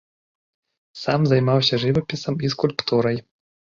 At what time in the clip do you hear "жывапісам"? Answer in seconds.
1.83-2.43